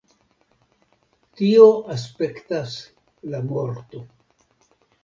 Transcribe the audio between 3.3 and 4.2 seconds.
la morto.